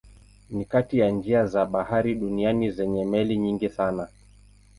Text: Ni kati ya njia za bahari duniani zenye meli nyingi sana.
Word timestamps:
Ni 0.49 0.65
kati 0.65 0.99
ya 0.99 1.09
njia 1.09 1.45
za 1.45 1.65
bahari 1.65 2.15
duniani 2.15 2.71
zenye 2.71 3.05
meli 3.05 3.37
nyingi 3.37 3.69
sana. 3.69 4.07